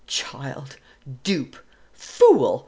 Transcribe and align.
Child, 0.07 0.77
dupe, 1.23 1.55
fool! 1.93 2.59